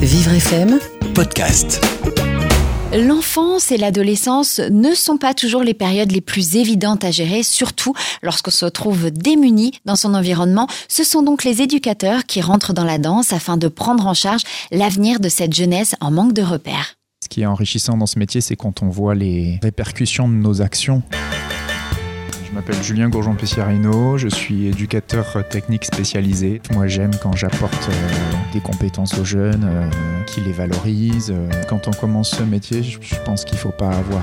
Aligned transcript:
Vivre 0.00 0.34
FM, 0.34 0.78
podcast. 1.16 1.84
L'enfance 2.92 3.72
et 3.72 3.76
l'adolescence 3.76 4.60
ne 4.60 4.94
sont 4.94 5.18
pas 5.18 5.34
toujours 5.34 5.64
les 5.64 5.74
périodes 5.74 6.12
les 6.12 6.20
plus 6.20 6.54
évidentes 6.54 7.02
à 7.02 7.10
gérer, 7.10 7.42
surtout 7.42 7.92
lorsqu'on 8.22 8.52
se 8.52 8.66
trouve 8.66 9.10
démuni 9.10 9.72
dans 9.84 9.96
son 9.96 10.14
environnement. 10.14 10.68
Ce 10.86 11.02
sont 11.02 11.22
donc 11.22 11.42
les 11.42 11.60
éducateurs 11.60 12.24
qui 12.24 12.40
rentrent 12.40 12.72
dans 12.72 12.84
la 12.84 12.98
danse 12.98 13.32
afin 13.32 13.56
de 13.56 13.66
prendre 13.66 14.06
en 14.06 14.14
charge 14.14 14.42
l'avenir 14.70 15.18
de 15.18 15.28
cette 15.28 15.54
jeunesse 15.54 15.96
en 16.00 16.12
manque 16.12 16.32
de 16.32 16.42
repères. 16.42 16.94
Ce 17.20 17.28
qui 17.28 17.42
est 17.42 17.46
enrichissant 17.46 17.96
dans 17.96 18.06
ce 18.06 18.16
métier, 18.16 18.40
c'est 18.40 18.54
quand 18.54 18.80
on 18.80 18.90
voit 18.90 19.16
les 19.16 19.58
répercussions 19.60 20.28
de 20.28 20.34
nos 20.34 20.62
actions. 20.62 21.02
Je 22.50 22.56
m'appelle 22.56 22.82
Julien 22.82 23.08
Gourgeon-Pessiarino, 23.08 24.18
je 24.18 24.26
suis 24.26 24.66
éducateur 24.66 25.24
technique 25.48 25.84
spécialisé. 25.84 26.60
Moi 26.72 26.88
j'aime 26.88 27.12
quand 27.22 27.36
j'apporte 27.36 27.88
euh, 27.88 28.52
des 28.52 28.58
compétences 28.58 29.16
aux 29.18 29.24
jeunes, 29.24 29.64
euh, 29.64 29.88
qui 30.26 30.40
les 30.40 30.50
valorisent. 30.50 31.30
Euh. 31.30 31.48
Quand 31.68 31.86
on 31.86 31.92
commence 31.92 32.30
ce 32.30 32.42
métier, 32.42 32.82
je 32.82 33.14
pense 33.24 33.44
qu'il 33.44 33.54
ne 33.54 33.60
faut 33.60 33.70
pas 33.70 33.90
avoir 33.90 34.22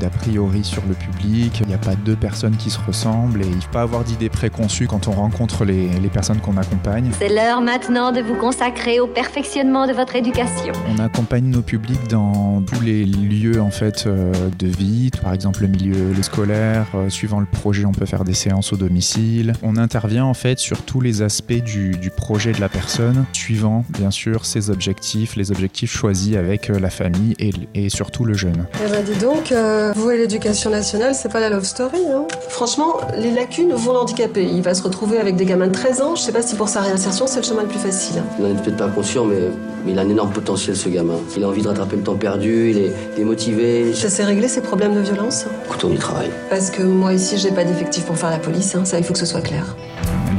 d'a 0.00 0.10
priori 0.10 0.64
sur 0.64 0.82
le 0.88 0.94
public. 0.94 1.60
Il 1.60 1.68
n'y 1.68 1.74
a 1.74 1.78
pas 1.78 1.94
deux 1.94 2.16
personnes 2.16 2.56
qui 2.56 2.70
se 2.70 2.78
ressemblent 2.84 3.42
et 3.42 3.46
il 3.46 3.56
ne 3.56 3.60
faut 3.60 3.70
pas 3.70 3.82
avoir 3.82 4.02
d'idées 4.02 4.30
préconçues 4.30 4.88
quand 4.88 5.06
on 5.06 5.12
rencontre 5.12 5.64
les, 5.64 5.88
les 5.88 6.08
personnes 6.08 6.40
qu'on 6.40 6.56
accompagne. 6.56 7.10
C'est 7.20 7.32
l'heure 7.32 7.60
maintenant 7.60 8.10
de 8.10 8.20
vous 8.20 8.34
consacrer 8.34 8.98
au 8.98 9.06
perfectionnement 9.06 9.86
de 9.86 9.92
votre 9.92 10.16
éducation. 10.16 10.72
On 10.88 10.98
accompagne 10.98 11.44
nos 11.44 11.62
publics 11.62 12.08
dans 12.08 12.62
tous 12.62 12.80
les 12.80 13.04
lieux 13.04 13.60
en 13.60 13.70
fait 13.70 14.06
euh, 14.06 14.32
de 14.58 14.66
vie, 14.66 15.10
par 15.22 15.32
exemple 15.34 15.62
le 15.62 15.68
milieu 15.68 16.12
le 16.12 16.22
scolaire, 16.22 16.86
suivant 17.08 17.38
le 17.38 17.46
projet 17.60 17.84
on 17.84 17.92
peut 17.92 18.06
faire 18.06 18.24
des 18.24 18.32
séances 18.32 18.72
au 18.72 18.76
domicile. 18.76 19.52
On 19.62 19.76
intervient 19.76 20.24
en 20.24 20.32
fait 20.32 20.58
sur 20.58 20.80
tous 20.80 21.02
les 21.02 21.20
aspects 21.20 21.52
du, 21.52 21.90
du 21.90 22.08
projet 22.08 22.52
de 22.52 22.60
la 22.60 22.70
personne, 22.70 23.26
suivant 23.34 23.84
bien 23.90 24.10
sûr 24.10 24.46
ses 24.46 24.70
objectifs, 24.70 25.36
les 25.36 25.50
objectifs 25.50 25.92
choisis 25.92 26.36
avec 26.36 26.70
euh, 26.70 26.78
la 26.78 26.88
famille 26.88 27.34
et, 27.38 27.50
et 27.74 27.90
surtout 27.90 28.24
le 28.24 28.32
jeune. 28.32 28.66
Eh 28.82 28.90
ben 28.90 29.04
dis 29.04 29.18
donc, 29.18 29.52
euh, 29.52 29.92
vous 29.94 30.10
et 30.10 30.16
l'éducation 30.16 30.70
nationale, 30.70 31.14
c'est 31.14 31.30
pas 31.30 31.40
la 31.40 31.50
love 31.50 31.64
story, 31.64 31.98
hein 32.10 32.26
Franchement, 32.48 32.96
les 33.14 33.30
lacunes 33.30 33.72
vont 33.74 33.92
l'handicaper. 33.92 34.44
Il 34.44 34.62
va 34.62 34.72
se 34.72 34.82
retrouver 34.82 35.18
avec 35.18 35.36
des 35.36 35.44
gamins 35.44 35.66
de 35.66 35.72
13 35.72 36.00
ans. 36.00 36.16
Je 36.16 36.22
sais 36.22 36.32
pas 36.32 36.42
si 36.42 36.54
pour 36.56 36.70
sa 36.70 36.80
réinsertion, 36.80 37.26
c'est 37.26 37.40
le 37.40 37.46
chemin 37.46 37.62
le 37.62 37.68
plus 37.68 37.78
facile. 37.78 38.22
Il 38.38 38.44
n'en 38.44 38.50
est 38.50 38.62
peut-être 38.62 38.78
pas 38.78 38.88
conscient, 38.88 39.26
mais, 39.26 39.36
mais 39.84 39.92
il 39.92 39.98
a 39.98 40.02
un 40.02 40.08
énorme 40.08 40.32
potentiel, 40.32 40.76
ce 40.76 40.88
gamin. 40.88 41.18
Il 41.36 41.44
a 41.44 41.48
envie 41.48 41.62
de 41.62 41.68
rattraper 41.68 41.96
le 41.96 42.02
temps 42.02 42.16
perdu, 42.16 42.70
il 42.70 42.78
est, 42.78 42.92
il 43.16 43.22
est 43.22 43.24
motivé. 43.24 43.92
Ça 43.92 44.08
s'est 44.08 44.24
réglé 44.24 44.48
ces 44.48 44.62
problèmes 44.62 44.94
de 44.94 45.00
violence? 45.00 45.44
Écoute, 45.66 45.84
on 45.84 45.92
y 45.92 45.98
travaille. 45.98 46.30
Parce 46.48 46.70
que 46.70 46.82
moi 46.82 47.12
ici, 47.12 47.36
j'ai 47.36 47.49
pas 47.54 47.64
d'effectif 47.64 48.04
pour 48.04 48.16
faire 48.16 48.30
la 48.30 48.38
police, 48.38 48.74
hein. 48.74 48.84
ça 48.84 48.98
il 48.98 49.04
faut 49.04 49.12
que 49.12 49.18
ce 49.18 49.26
soit 49.26 49.42
clair. 49.42 49.76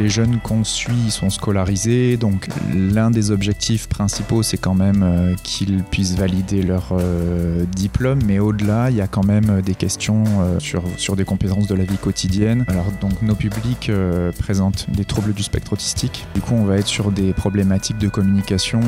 Les 0.00 0.08
jeunes 0.08 0.40
qu'on 0.40 0.64
suit 0.64 1.10
sont 1.10 1.28
scolarisés, 1.28 2.16
donc 2.16 2.48
l'un 2.74 3.10
des 3.10 3.30
objectifs 3.32 3.86
principaux, 3.86 4.42
c'est 4.42 4.56
quand 4.56 4.72
même 4.72 5.02
euh, 5.02 5.34
qu'ils 5.42 5.84
puissent 5.84 6.14
valider 6.14 6.62
leur 6.62 6.92
euh, 6.92 7.66
diplôme, 7.76 8.20
mais 8.24 8.38
au-delà, 8.38 8.88
il 8.88 8.96
y 8.96 9.02
a 9.02 9.06
quand 9.06 9.26
même 9.26 9.50
euh, 9.50 9.60
des 9.60 9.74
questions 9.74 10.24
sur, 10.58 11.16
des 11.16 11.24
compétences 11.24 11.66
de 11.66 11.74
la 11.74 11.84
vie 11.84 11.98
quotidienne. 11.98 12.64
Alors 12.68 12.86
donc 13.02 13.20
nos 13.20 13.34
publics 13.34 13.92
présentent 14.38 14.86
des 14.88 15.04
troubles 15.04 15.34
du 15.34 15.42
spectre 15.42 15.74
autistique. 15.74 16.26
Du 16.34 16.40
coup, 16.40 16.54
on 16.54 16.64
va 16.64 16.78
être 16.78 16.86
sur 16.86 17.10
des 17.10 17.34
problématiques 17.34 17.98
de 17.98 18.08
communication, 18.08 18.80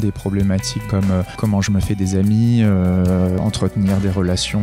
des 0.00 0.10
problématiques 0.10 0.86
comme 0.88 1.24
comment 1.36 1.60
je 1.60 1.70
me 1.70 1.80
fais 1.80 1.94
des 1.94 2.16
amis, 2.16 2.64
entretenir 3.40 3.98
des 3.98 4.10
relations 4.10 4.62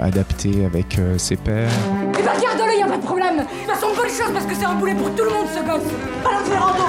adaptées 0.00 0.64
avec 0.64 1.00
ses 1.16 1.36
pairs. 1.36 1.70
Ben 2.12 2.67
pas 2.88 2.96
de 2.96 3.02
problème. 3.02 3.36
De 3.36 3.42
toute 3.42 3.74
façon, 3.74 3.86
bonne 3.94 4.08
chose 4.08 4.30
parce 4.32 4.46
que 4.46 4.54
c'est 4.54 4.64
un 4.64 4.74
boulet 4.74 4.94
pour 4.94 5.10
tout 5.14 5.24
le 5.24 5.30
monde 5.30 5.46
ce 5.54 5.60
gosse. 5.60 5.92
Alors 6.24 6.40
fais 6.40 6.56
rando. 6.58 6.84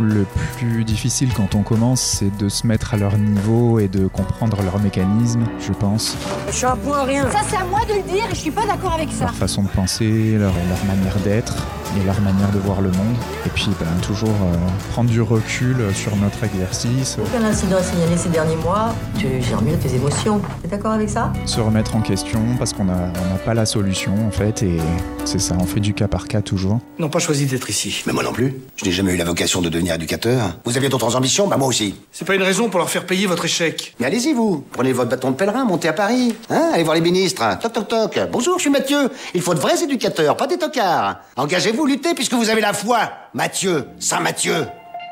Le 0.00 0.24
plus 0.56 0.84
difficile 0.84 1.30
quand 1.34 1.56
on 1.56 1.62
commence, 1.62 2.00
c'est 2.00 2.36
de 2.36 2.48
se 2.48 2.68
mettre 2.68 2.94
à 2.94 2.96
leur 2.96 3.18
niveau 3.18 3.80
et 3.80 3.88
de 3.88 4.06
comprendre 4.06 4.62
leurs 4.62 4.78
mécanismes, 4.78 5.42
je 5.58 5.72
pense, 5.72 6.16
Je 6.48 6.52
suis 6.52 6.66
un 6.66 6.76
point 6.76 7.02
rien. 7.02 7.28
Ça 7.32 7.40
c'est 7.48 7.56
à 7.56 7.64
moi 7.64 7.80
de 7.88 7.94
le 7.94 8.02
dire 8.02 8.24
et 8.30 8.34
je 8.34 8.40
suis 8.40 8.52
pas 8.52 8.64
d'accord 8.64 8.92
avec 8.92 9.10
ça. 9.10 9.24
leur 9.24 9.34
façon 9.34 9.64
de 9.64 9.68
penser, 9.68 10.36
leur, 10.38 10.52
leur 10.52 10.84
manière 10.86 11.16
d'être 11.24 11.56
et 11.96 12.04
leur 12.04 12.20
manière 12.20 12.50
de 12.52 12.58
voir 12.58 12.80
le 12.80 12.90
monde. 12.90 13.16
Et 13.46 13.48
puis 13.50 13.68
ben, 13.80 13.86
toujours 14.02 14.28
euh, 14.28 14.56
prendre 14.92 15.10
du 15.10 15.20
recul 15.22 15.76
sur 15.94 16.14
notre 16.16 16.44
exercice, 16.44 17.16
Aucun 17.22 17.44
incident 17.44 17.78
signalé 17.82 18.16
ces 18.16 18.28
derniers 18.28 18.56
mois. 18.56 18.94
Tu 19.18 19.26
gères 19.42 19.62
mieux 19.62 19.76
tes 19.76 19.94
émotions. 19.94 20.40
T'es 20.62 20.68
d'accord 20.68 20.92
avec 20.92 21.08
ça? 21.08 21.32
Se 21.46 21.60
remettre 21.60 21.96
en 21.96 22.00
question 22.00 22.40
parce 22.58 22.72
qu'on 22.72 22.84
n'a 22.84 23.12
on 23.24 23.32
n'a 23.32 23.38
pas 23.44 23.54
la 23.54 23.66
solution 23.66 24.12
en 24.26 24.30
fait 24.30 24.62
et 24.62 24.78
c'est 25.24 25.38
ça, 25.40 25.54
on 25.60 25.64
fait 25.66 25.80
du 25.80 25.94
cas 25.94 26.08
par 26.08 26.26
cas 26.28 26.40
toujours. 26.42 26.78
n'ont 26.98 27.08
pas 27.08 27.18
choisi 27.18 27.46
d'être 27.46 27.68
ici. 27.70 28.02
Mais 28.06 28.12
moi 28.12 28.22
non 28.22 28.32
plus. 28.32 28.56
Je 28.76 28.84
n'ai 28.84 28.92
jamais 28.92 29.12
eu 29.14 29.16
la 29.16 29.24
vocation 29.24 29.60
de 29.60 29.68
devenir 29.68 29.94
éducateur. 29.94 30.56
Vous 30.64 30.76
aviez 30.76 30.88
d'autres 30.88 31.16
ambitions? 31.16 31.46
Bah 31.48 31.56
moi 31.56 31.68
aussi. 31.68 31.94
C'est 32.12 32.24
pas 32.24 32.34
une 32.34 32.42
raison 32.42 32.68
pour 32.68 32.78
leur 32.78 32.90
faire 32.90 33.06
payer 33.06 33.26
votre 33.26 33.44
échec. 33.44 33.94
Mais 34.00 34.06
allez-y 34.06 34.32
vous. 34.32 34.64
Prenez 34.72 34.92
votre 34.92 35.10
bâton 35.10 35.30
de 35.30 35.36
pèlerin, 35.36 35.64
montez 35.64 35.88
à 35.88 35.92
Paris. 35.92 36.34
Hein 36.50 36.70
Allez 36.72 36.82
voir 36.84 36.94
les 36.94 37.00
ministres. 37.00 37.44
Toc 37.60 37.72
toc 37.72 37.88
toc. 37.88 38.20
Bonjour, 38.32 38.56
je 38.56 38.62
suis 38.62 38.70
Mathieu. 38.70 39.10
Il 39.34 39.40
faut 39.42 39.54
de 39.54 39.60
vrais 39.60 39.82
éducateurs, 39.82 40.36
pas 40.36 40.46
des 40.46 40.58
tocards. 40.58 41.16
Engagez-vous, 41.36 41.77
luttez 41.86 42.14
puisque 42.14 42.34
vous 42.34 42.50
avez 42.50 42.60
la 42.60 42.72
foi. 42.72 43.10
Mathieu, 43.34 43.88
Saint 43.98 44.20
Mathieu. 44.20 44.66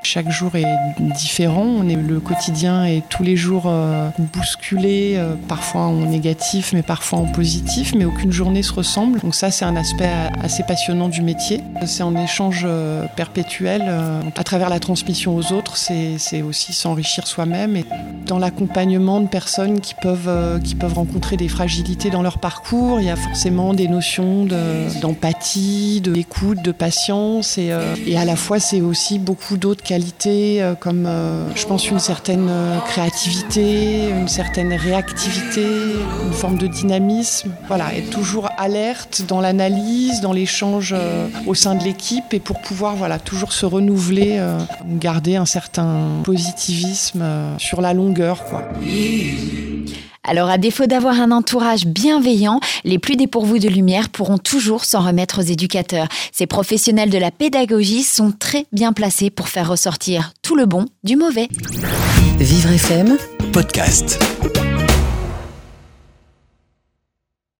Chaque 0.09 0.31
jour 0.31 0.55
est 0.55 0.65
différent. 1.17 1.83
Le 1.83 2.21
quotidien 2.21 2.85
est 2.85 3.03
tous 3.09 3.25
les 3.25 3.37
jours 3.37 3.65
euh, 3.67 4.09
bousculé, 4.33 5.15
euh, 5.17 5.35
parfois 5.49 5.81
en 5.81 5.97
négatif, 5.97 6.73
mais 6.73 6.83
parfois 6.83 7.19
en 7.19 7.25
positif. 7.25 7.93
Mais 7.99 8.05
aucune 8.05 8.31
journée 8.31 8.63
se 8.63 8.73
ressemble. 8.73 9.19
Donc 9.19 9.35
ça, 9.35 9.51
c'est 9.51 9.65
un 9.65 9.75
aspect 9.75 10.09
assez 10.41 10.63
passionnant 10.63 11.09
du 11.09 11.23
métier. 11.23 11.61
C'est 11.87 12.05
en 12.05 12.15
échange 12.17 12.63
euh, 12.65 13.05
perpétuel. 13.17 13.83
euh, 13.89 14.21
à 14.37 14.45
travers 14.45 14.71
la 14.71 14.79
transmission 14.79 15.35
aux 15.35 15.53
autres, 15.53 15.77
c'est 15.77 16.41
aussi 16.43 16.73
s'enrichir 16.73 17.27
soi-même. 17.27 17.75
Et 17.77 17.85
dans 18.27 18.39
l'accompagnement 18.39 19.21
de 19.21 19.27
personnes 19.27 19.81
qui 19.81 19.95
peuvent, 20.01 20.29
euh, 20.29 20.59
rencontrer 20.95 21.37
des 21.37 21.49
fragilités 21.49 22.11
dans 22.11 22.23
leur 22.23 22.39
parcours, 22.39 23.01
il 23.01 23.07
y 23.07 23.11
a 23.11 23.17
forcément 23.17 23.75
des 23.75 23.89
notions 23.89 24.45
de- 24.45 25.01
d'empathie, 25.01 26.01
de, 26.01 26.13
d'écoute, 26.13 26.63
de 26.63 26.71
patience. 26.71 27.59
Et, 27.59 27.73
euh, 27.73 27.97
à 28.17 28.25
la 28.25 28.37
fois, 28.37 28.61
c'est 28.61 28.81
aussi 28.81 29.19
beaucoup 29.19 29.57
d'autres 29.57 29.83
euh, 30.27 30.75
comme 30.75 31.07
euh, 31.07 31.55
je 31.55 31.67
pense 31.67 31.89
une 31.89 31.99
certaine 31.99 32.49
euh, 32.51 32.79
créativité, 32.81 34.09
une 34.09 34.29
certaine 34.29 34.73
réactivité, 34.73 35.65
une 36.25 36.33
forme 36.33 36.59
de 36.59 36.67
dynamisme. 36.67 37.53
Voilà, 37.69 37.95
être 37.95 38.11
toujours 38.11 38.49
alerte 38.59 39.25
dans 39.29 39.41
l'analyse, 39.41 40.21
dans 40.21 40.33
l'échange 40.33 40.95
au 41.47 41.55
sein 41.55 41.75
de 41.75 41.85
l'équipe 41.85 42.33
et 42.33 42.41
pour 42.41 42.61
pouvoir 42.61 42.97
voilà, 42.97 43.19
toujours 43.19 43.53
se 43.53 43.67
renouveler, 43.67 44.41
garder 44.87 45.37
un 45.37 45.47
certain 45.47 46.21
positivisme 46.25 47.25
sur 47.59 47.81
la 47.81 47.93
longueur. 47.93 48.45
Quoi. 48.45 48.63
Alors 50.27 50.51
à 50.51 50.59
défaut 50.59 50.87
d'avoir 50.87 51.21
un 51.21 51.31
entourage 51.31 51.87
bienveillant, 51.87 52.61
les 52.85 52.99
plus 52.99 53.17
dépourvus 53.17 53.61
de 53.61 53.69
lumière 53.69 54.09
pourront 54.09 54.39
toujours 54.39 54.85
s'en 54.85 55.01
remettre 55.01 55.39
aux 55.41 55.45
éducateurs. 55.45 56.09
Ces 56.33 56.47
professionnels 56.47 57.11
de 57.11 57.19
la 57.19 57.31
pédagogie 57.31 58.03
sont 58.03 58.33
très 58.33 58.67
bien 58.73 58.93
placés 58.93 59.31
pour 59.31 59.49
faire 59.49 59.71
ressortir 59.71 60.33
tout 60.43 60.57
le 60.57 60.67
bon 60.67 60.87
du 61.05 61.17
mauvais. 61.17 61.49
Vivre 62.39 62.71
FM, 62.71 63.17
Podcast. 63.53 64.19